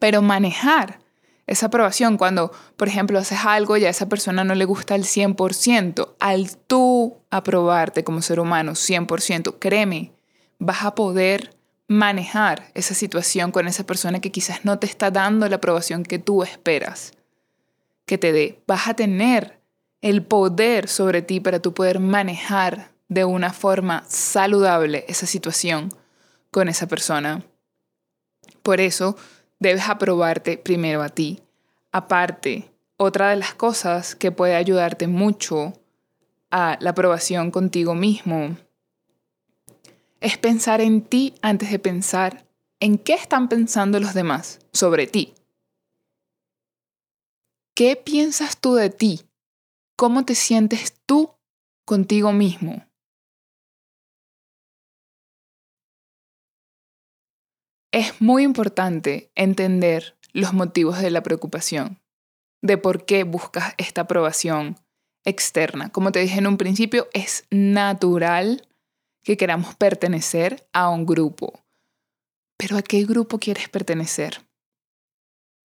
Pero 0.00 0.22
manejar 0.22 0.98
esa 1.46 1.66
aprobación 1.66 2.16
cuando, 2.16 2.52
por 2.76 2.88
ejemplo, 2.88 3.18
haces 3.18 3.44
algo 3.44 3.76
y 3.76 3.84
a 3.84 3.90
esa 3.90 4.08
persona 4.08 4.44
no 4.44 4.54
le 4.54 4.64
gusta 4.64 4.94
al 4.94 5.04
100%, 5.04 6.14
al 6.18 6.56
tú 6.56 7.18
aprobarte 7.30 8.04
como 8.04 8.22
ser 8.22 8.40
humano 8.40 8.72
100%, 8.72 9.56
créeme, 9.58 10.12
vas 10.58 10.84
a 10.84 10.94
poder 10.94 11.54
manejar 11.86 12.70
esa 12.74 12.94
situación 12.94 13.52
con 13.52 13.68
esa 13.68 13.84
persona 13.84 14.20
que 14.20 14.32
quizás 14.32 14.64
no 14.64 14.78
te 14.78 14.86
está 14.86 15.10
dando 15.10 15.48
la 15.48 15.56
aprobación 15.56 16.02
que 16.02 16.18
tú 16.18 16.42
esperas 16.42 17.12
que 18.06 18.18
te 18.18 18.32
dé. 18.32 18.62
Vas 18.66 18.88
a 18.88 18.94
tener 18.94 19.60
el 20.00 20.22
poder 20.22 20.88
sobre 20.88 21.22
ti 21.22 21.40
para 21.40 21.60
tú 21.60 21.74
poder 21.74 22.00
manejar 22.00 22.90
de 23.08 23.24
una 23.24 23.52
forma 23.52 24.04
saludable 24.08 25.04
esa 25.08 25.26
situación 25.26 25.90
con 26.50 26.68
esa 26.68 26.86
persona. 26.86 27.44
Por 28.62 28.80
eso 28.80 29.16
debes 29.58 29.88
aprobarte 29.88 30.58
primero 30.58 31.02
a 31.02 31.08
ti. 31.08 31.40
Aparte, 31.92 32.70
otra 32.96 33.30
de 33.30 33.36
las 33.36 33.54
cosas 33.54 34.14
que 34.14 34.32
puede 34.32 34.54
ayudarte 34.54 35.06
mucho 35.06 35.72
a 36.50 36.76
la 36.80 36.90
aprobación 36.90 37.50
contigo 37.50 37.94
mismo 37.94 38.56
es 40.20 40.38
pensar 40.38 40.80
en 40.80 41.02
ti 41.02 41.34
antes 41.42 41.70
de 41.70 41.78
pensar 41.78 42.46
en 42.80 42.98
qué 42.98 43.14
están 43.14 43.48
pensando 43.48 44.00
los 44.00 44.14
demás 44.14 44.58
sobre 44.72 45.06
ti. 45.06 45.34
¿Qué 47.74 47.96
piensas 47.96 48.58
tú 48.58 48.74
de 48.74 48.88
ti? 48.88 49.22
¿Cómo 49.96 50.24
te 50.24 50.34
sientes 50.34 50.94
tú 51.04 51.34
contigo 51.84 52.32
mismo? 52.32 52.86
Es 57.94 58.20
muy 58.20 58.42
importante 58.42 59.30
entender 59.36 60.18
los 60.32 60.52
motivos 60.52 60.98
de 60.98 61.12
la 61.12 61.22
preocupación, 61.22 62.02
de 62.60 62.76
por 62.76 63.06
qué 63.06 63.22
buscas 63.22 63.72
esta 63.76 64.00
aprobación 64.00 64.80
externa. 65.24 65.90
Como 65.90 66.10
te 66.10 66.18
dije 66.18 66.40
en 66.40 66.48
un 66.48 66.56
principio, 66.56 67.06
es 67.12 67.46
natural 67.52 68.66
que 69.22 69.36
queramos 69.36 69.76
pertenecer 69.76 70.66
a 70.72 70.88
un 70.88 71.06
grupo. 71.06 71.62
Pero 72.56 72.78
¿a 72.78 72.82
qué 72.82 73.04
grupo 73.04 73.38
quieres 73.38 73.68
pertenecer? 73.68 74.44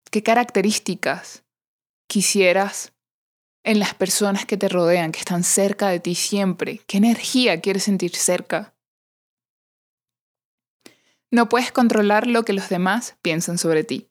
¿Qué 0.09 0.23
características 0.23 1.43
quisieras 2.07 2.93
en 3.65 3.77
las 3.77 3.93
personas 3.93 4.45
que 4.45 4.55
te 4.55 4.69
rodean, 4.69 5.11
que 5.11 5.19
están 5.19 5.43
cerca 5.43 5.89
de 5.89 5.99
ti 5.99 6.15
siempre? 6.15 6.79
¿Qué 6.87 6.95
energía 6.95 7.59
quieres 7.59 7.83
sentir 7.83 8.15
cerca? 8.15 8.73
No 11.31 11.49
puedes 11.49 11.71
controlar 11.71 12.27
lo 12.27 12.43
que 12.43 12.53
los 12.53 12.69
demás 12.69 13.15
piensan 13.21 13.57
sobre 13.57 13.83
ti. 13.83 14.07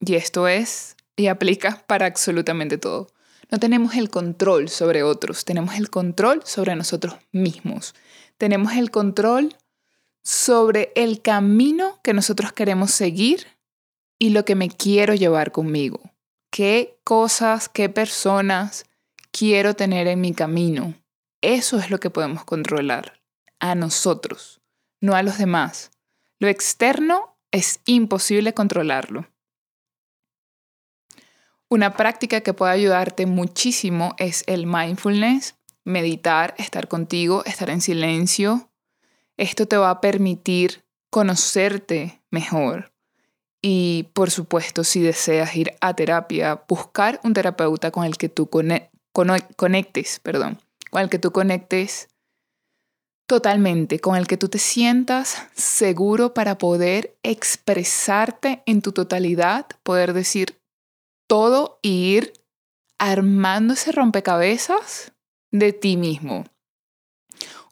Y 0.00 0.14
esto 0.14 0.48
es 0.48 0.96
y 1.16 1.28
aplica 1.28 1.84
para 1.86 2.06
absolutamente 2.06 2.78
todo. 2.78 3.08
No 3.50 3.58
tenemos 3.58 3.94
el 3.94 4.10
control 4.10 4.68
sobre 4.68 5.02
otros, 5.02 5.44
tenemos 5.44 5.76
el 5.76 5.90
control 5.90 6.42
sobre 6.44 6.74
nosotros 6.74 7.16
mismos 7.32 7.94
tenemos 8.42 8.72
el 8.72 8.90
control 8.90 9.56
sobre 10.24 10.90
el 10.96 11.22
camino 11.22 12.00
que 12.02 12.12
nosotros 12.12 12.52
queremos 12.52 12.90
seguir 12.90 13.46
y 14.18 14.30
lo 14.30 14.44
que 14.44 14.56
me 14.56 14.68
quiero 14.68 15.14
llevar 15.14 15.52
conmigo. 15.52 16.00
¿Qué 16.50 16.98
cosas, 17.04 17.68
qué 17.68 17.88
personas 17.88 18.84
quiero 19.30 19.76
tener 19.76 20.08
en 20.08 20.20
mi 20.20 20.34
camino? 20.34 20.96
Eso 21.40 21.78
es 21.78 21.88
lo 21.88 22.00
que 22.00 22.10
podemos 22.10 22.44
controlar 22.44 23.20
a 23.60 23.76
nosotros, 23.76 24.60
no 25.00 25.14
a 25.14 25.22
los 25.22 25.38
demás. 25.38 25.91
Lo 26.42 26.48
externo 26.48 27.36
es 27.52 27.78
imposible 27.86 28.52
controlarlo. 28.52 29.28
Una 31.68 31.96
práctica 31.96 32.40
que 32.40 32.52
puede 32.52 32.72
ayudarte 32.72 33.26
muchísimo 33.26 34.16
es 34.18 34.42
el 34.48 34.66
mindfulness 34.66 35.54
meditar, 35.84 36.56
estar 36.58 36.88
contigo, 36.88 37.44
estar 37.44 37.70
en 37.70 37.80
silencio. 37.80 38.72
Esto 39.36 39.68
te 39.68 39.76
va 39.76 39.90
a 39.90 40.00
permitir 40.00 40.84
conocerte 41.10 42.20
mejor. 42.32 42.92
Y 43.60 44.08
por 44.12 44.32
supuesto, 44.32 44.82
si 44.82 45.00
deseas 45.00 45.54
ir 45.54 45.76
a 45.80 45.94
terapia, 45.94 46.64
buscar 46.68 47.20
un 47.22 47.34
terapeuta 47.34 47.92
con 47.92 48.02
el 48.04 48.16
que 48.16 48.28
tú 48.28 48.50
conectes, 48.50 50.18
perdón, 50.18 50.60
con 50.90 51.02
el 51.02 51.08
que 51.08 51.20
tú 51.20 51.30
conectes 51.30 52.08
totalmente, 53.26 53.98
con 53.98 54.16
el 54.16 54.26
que 54.26 54.36
tú 54.36 54.48
te 54.48 54.58
sientas 54.58 55.46
seguro 55.54 56.34
para 56.34 56.58
poder 56.58 57.16
expresarte 57.22 58.62
en 58.66 58.82
tu 58.82 58.92
totalidad, 58.92 59.66
poder 59.82 60.12
decir 60.12 60.60
todo 61.26 61.78
e 61.82 61.88
ir 61.88 62.32
armando 62.98 63.74
ese 63.74 63.92
rompecabezas 63.92 65.12
de 65.50 65.72
ti 65.72 65.96
mismo. 65.96 66.44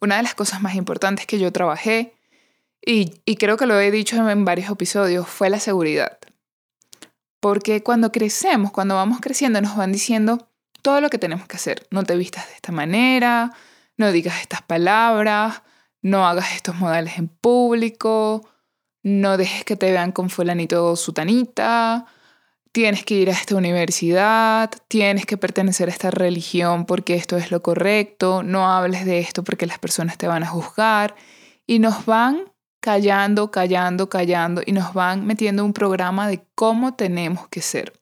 Una 0.00 0.16
de 0.16 0.22
las 0.22 0.34
cosas 0.34 0.62
más 0.62 0.74
importantes 0.74 1.26
que 1.26 1.38
yo 1.38 1.52
trabajé, 1.52 2.14
y, 2.84 3.20
y 3.26 3.36
creo 3.36 3.58
que 3.58 3.66
lo 3.66 3.78
he 3.78 3.90
dicho 3.90 4.16
en 4.16 4.44
varios 4.44 4.70
episodios, 4.70 5.28
fue 5.28 5.50
la 5.50 5.60
seguridad. 5.60 6.18
Porque 7.38 7.82
cuando 7.82 8.12
crecemos, 8.12 8.72
cuando 8.72 8.94
vamos 8.94 9.20
creciendo, 9.20 9.60
nos 9.60 9.76
van 9.76 9.92
diciendo 9.92 10.48
todo 10.82 11.00
lo 11.00 11.10
que 11.10 11.18
tenemos 11.18 11.46
que 11.46 11.56
hacer. 11.56 11.86
No 11.90 12.04
te 12.04 12.16
vistas 12.16 12.48
de 12.48 12.54
esta 12.54 12.72
manera, 12.72 13.52
no 14.00 14.12
digas 14.12 14.40
estas 14.40 14.62
palabras, 14.62 15.62
no 16.00 16.26
hagas 16.26 16.54
estos 16.54 16.74
modales 16.76 17.18
en 17.18 17.28
público, 17.28 18.48
no 19.02 19.36
dejes 19.36 19.64
que 19.64 19.76
te 19.76 19.92
vean 19.92 20.10
con 20.10 20.30
fulanito 20.30 20.86
o 20.86 20.96
sutanita, 20.96 22.06
tienes 22.72 23.04
que 23.04 23.14
ir 23.14 23.28
a 23.28 23.34
esta 23.34 23.56
universidad, 23.56 24.70
tienes 24.88 25.26
que 25.26 25.36
pertenecer 25.36 25.90
a 25.90 25.92
esta 25.92 26.10
religión 26.10 26.86
porque 26.86 27.14
esto 27.14 27.36
es 27.36 27.50
lo 27.50 27.62
correcto, 27.62 28.42
no 28.42 28.72
hables 28.72 29.04
de 29.04 29.18
esto 29.20 29.44
porque 29.44 29.66
las 29.66 29.78
personas 29.78 30.16
te 30.16 30.26
van 30.26 30.44
a 30.44 30.48
juzgar. 30.48 31.14
Y 31.66 31.78
nos 31.78 32.06
van 32.06 32.50
callando, 32.80 33.50
callando, 33.50 34.08
callando 34.08 34.62
y 34.64 34.72
nos 34.72 34.94
van 34.94 35.26
metiendo 35.26 35.62
un 35.62 35.74
programa 35.74 36.26
de 36.26 36.42
cómo 36.54 36.94
tenemos 36.94 37.48
que 37.48 37.60
ser. 37.60 38.00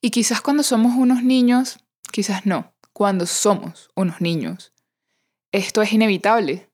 Y 0.00 0.10
quizás 0.10 0.40
cuando 0.40 0.64
somos 0.64 0.96
unos 0.96 1.22
niños, 1.22 1.78
quizás 2.10 2.46
no, 2.46 2.74
cuando 3.00 3.24
somos 3.24 3.88
unos 3.96 4.20
niños, 4.20 4.74
esto 5.52 5.80
es 5.80 5.90
inevitable 5.90 6.70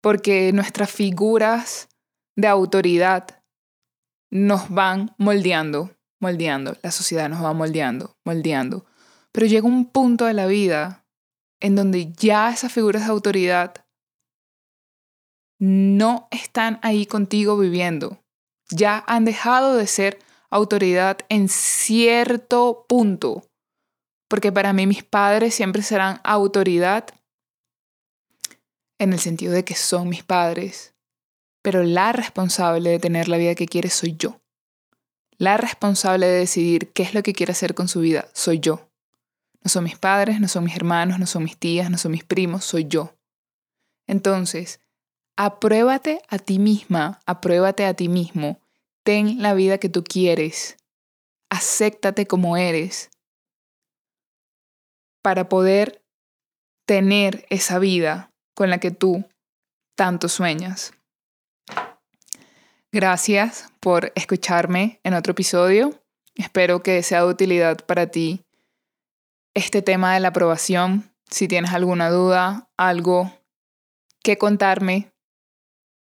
porque 0.00 0.52
nuestras 0.52 0.88
figuras 0.88 1.88
de 2.36 2.46
autoridad 2.46 3.42
nos 4.30 4.70
van 4.70 5.16
moldeando, 5.18 5.90
moldeando, 6.20 6.76
la 6.80 6.92
sociedad 6.92 7.28
nos 7.28 7.42
va 7.42 7.54
moldeando, 7.54 8.16
moldeando. 8.24 8.86
Pero 9.32 9.48
llega 9.48 9.66
un 9.66 9.90
punto 9.90 10.26
de 10.26 10.34
la 10.34 10.46
vida 10.46 11.04
en 11.58 11.74
donde 11.74 12.12
ya 12.12 12.50
esas 12.50 12.72
figuras 12.72 13.02
de 13.02 13.10
autoridad 13.10 13.84
no 15.58 16.28
están 16.30 16.78
ahí 16.82 17.04
contigo 17.04 17.58
viviendo. 17.58 18.22
Ya 18.70 19.02
han 19.08 19.24
dejado 19.24 19.74
de 19.74 19.88
ser 19.88 20.20
autoridad 20.50 21.18
en 21.28 21.48
cierto 21.48 22.86
punto. 22.88 23.47
Porque 24.28 24.52
para 24.52 24.72
mí 24.72 24.86
mis 24.86 25.02
padres 25.02 25.54
siempre 25.54 25.82
serán 25.82 26.20
autoridad 26.22 27.06
en 28.98 29.12
el 29.12 29.18
sentido 29.18 29.52
de 29.52 29.64
que 29.64 29.74
son 29.74 30.08
mis 30.08 30.22
padres, 30.22 30.94
pero 31.62 31.82
la 31.82 32.12
responsable 32.12 32.90
de 32.90 32.98
tener 32.98 33.28
la 33.28 33.38
vida 33.38 33.54
que 33.54 33.66
quiere 33.66 33.90
soy 33.90 34.16
yo. 34.18 34.40
La 35.38 35.56
responsable 35.56 36.26
de 36.26 36.38
decidir 36.40 36.92
qué 36.92 37.04
es 37.04 37.14
lo 37.14 37.22
que 37.22 37.32
quiere 37.32 37.52
hacer 37.52 37.74
con 37.74 37.88
su 37.88 38.00
vida 38.00 38.28
soy 38.34 38.58
yo. 38.58 38.90
No 39.62 39.70
son 39.70 39.84
mis 39.84 39.98
padres, 39.98 40.40
no 40.40 40.48
son 40.48 40.64
mis 40.64 40.76
hermanos, 40.76 41.18
no 41.18 41.26
son 41.26 41.44
mis 41.44 41.56
tías, 41.56 41.90
no 41.90 41.98
son 41.98 42.12
mis 42.12 42.24
primos, 42.24 42.64
soy 42.64 42.86
yo. 42.86 43.14
Entonces, 44.06 44.80
apruébate 45.36 46.22
a 46.28 46.38
ti 46.38 46.58
misma, 46.58 47.20
apruébate 47.26 47.84
a 47.84 47.94
ti 47.94 48.08
mismo, 48.08 48.60
ten 49.04 49.42
la 49.42 49.54
vida 49.54 49.78
que 49.78 49.88
tú 49.88 50.04
quieres. 50.04 50.76
acéptate 51.50 52.26
como 52.26 52.58
eres 52.58 53.10
para 55.28 55.50
poder 55.50 56.02
tener 56.86 57.44
esa 57.50 57.78
vida 57.78 58.32
con 58.54 58.70
la 58.70 58.78
que 58.78 58.90
tú 58.90 59.28
tanto 59.94 60.26
sueñas. 60.26 60.94
Gracias 62.92 63.70
por 63.78 64.10
escucharme 64.14 65.00
en 65.04 65.12
otro 65.12 65.32
episodio. 65.32 66.02
Espero 66.34 66.82
que 66.82 67.02
sea 67.02 67.24
de 67.24 67.28
utilidad 67.28 67.84
para 67.84 68.06
ti 68.06 68.46
este 69.52 69.82
tema 69.82 70.14
de 70.14 70.20
la 70.20 70.28
aprobación. 70.28 71.12
Si 71.28 71.46
tienes 71.46 71.74
alguna 71.74 72.08
duda, 72.08 72.70
algo 72.78 73.30
que 74.22 74.38
contarme 74.38 75.12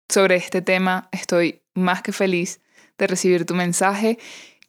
sobre 0.06 0.36
este 0.36 0.60
tema, 0.60 1.08
estoy 1.12 1.62
más 1.72 2.02
que 2.02 2.12
feliz 2.12 2.60
de 2.98 3.06
recibir 3.06 3.46
tu 3.46 3.54
mensaje. 3.54 4.18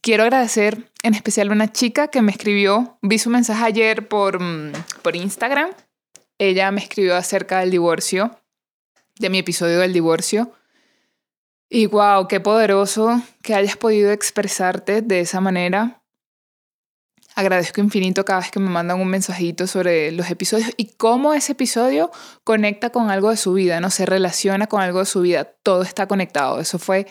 Quiero 0.06 0.22
agradecer 0.22 0.92
en 1.02 1.16
especial 1.16 1.50
a 1.50 1.54
una 1.54 1.72
chica 1.72 2.10
que 2.10 2.22
me 2.22 2.32
escribió, 2.32 3.00
vi 3.02 3.18
su 3.18 3.32
mensaje 3.32 3.66
ayer 3.66 4.08
por, 4.08 4.40
mm, 4.40 4.72
por 5.02 5.16
Instagram. 5.16 5.72
Ella 6.38 6.70
me 6.70 6.80
escribió 6.80 7.16
acerca 7.16 7.62
del 7.62 7.72
divorcio, 7.72 8.40
de 9.18 9.32
mi 9.32 9.40
episodio 9.40 9.80
del 9.80 9.94
divorcio. 9.94 10.52
Y 11.70 11.88
wow, 11.88 12.28
qué 12.28 12.40
poderoso 12.40 13.20
que 13.42 13.56
hayas 13.56 13.78
podido 13.78 14.12
expresarte 14.12 15.02
de 15.02 15.22
esa 15.22 15.42
manera. 15.42 16.04
Agradezco 17.34 17.82
infinito 17.82 18.26
cada 18.26 18.42
vez 18.42 18.52
que 18.52 18.60
me 18.60 18.70
mandan 18.70 19.02
un 19.02 19.08
mensajito 19.08 19.66
sobre 19.66 20.12
los 20.12 20.30
episodios 20.30 20.70
y 20.78 20.92
cómo 20.98 21.34
ese 21.34 21.54
episodio 21.54 22.12
conecta 22.44 22.92
con 22.92 23.10
algo 23.10 23.32
de 23.32 23.38
su 23.38 23.54
vida, 23.54 23.80
no 23.80 23.90
se 23.90 24.06
relaciona 24.06 24.68
con 24.68 24.84
algo 24.84 25.00
de 25.00 25.06
su 25.08 25.22
vida, 25.22 25.46
todo 25.46 25.82
está 25.82 26.08
conectado. 26.08 26.60
Eso 26.60 26.78
fue 26.78 27.08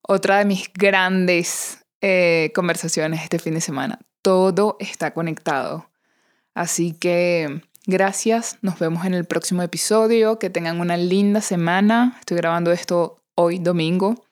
otra 0.00 0.38
de 0.38 0.46
mis 0.46 0.72
grandes 0.72 1.81
eh, 2.02 2.50
conversaciones 2.54 3.22
este 3.22 3.38
fin 3.38 3.54
de 3.54 3.60
semana. 3.60 4.00
Todo 4.20 4.76
está 4.80 5.14
conectado. 5.14 5.88
Así 6.54 6.92
que 6.92 7.62
gracias, 7.86 8.58
nos 8.60 8.78
vemos 8.78 9.06
en 9.06 9.14
el 9.14 9.24
próximo 9.24 9.62
episodio, 9.62 10.38
que 10.38 10.50
tengan 10.50 10.80
una 10.80 10.96
linda 10.96 11.40
semana. 11.40 12.16
Estoy 12.20 12.36
grabando 12.36 12.72
esto 12.72 13.22
hoy 13.36 13.58
domingo. 13.58 14.24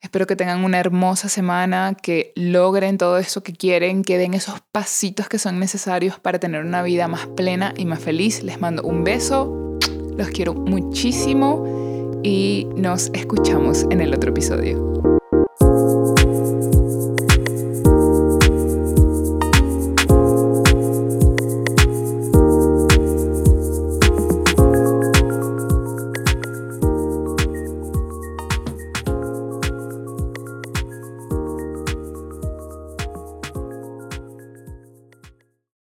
Espero 0.00 0.26
que 0.26 0.34
tengan 0.34 0.64
una 0.64 0.80
hermosa 0.80 1.28
semana, 1.28 1.96
que 2.00 2.32
logren 2.34 2.98
todo 2.98 3.18
eso 3.18 3.44
que 3.44 3.52
quieren, 3.52 4.02
que 4.02 4.18
den 4.18 4.34
esos 4.34 4.60
pasitos 4.72 5.28
que 5.28 5.38
son 5.38 5.60
necesarios 5.60 6.18
para 6.18 6.40
tener 6.40 6.64
una 6.64 6.82
vida 6.82 7.06
más 7.06 7.28
plena 7.28 7.72
y 7.76 7.84
más 7.84 8.00
feliz. 8.00 8.42
Les 8.42 8.60
mando 8.60 8.82
un 8.82 9.04
beso, 9.04 9.78
los 10.16 10.28
quiero 10.30 10.54
muchísimo 10.54 12.20
y 12.24 12.66
nos 12.74 13.10
escuchamos 13.14 13.86
en 13.90 14.00
el 14.00 14.12
otro 14.12 14.30
episodio. 14.30 15.21